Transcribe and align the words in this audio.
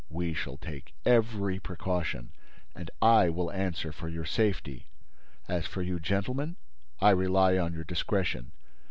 We 0.09 0.33
shall 0.33 0.57
take 0.57 0.95
every 1.05 1.59
precaution 1.59 2.31
and 2.73 2.89
I 3.03 3.29
will 3.29 3.51
answer 3.51 3.91
for 3.91 4.09
your 4.09 4.25
safety. 4.25 4.87
As 5.47 5.67
for 5.67 5.83
you, 5.83 5.99
gentlemen. 5.99 6.55
I 6.99 7.11
rely 7.11 7.59
on 7.59 7.75
your 7.75 7.83
discretion. 7.83 8.51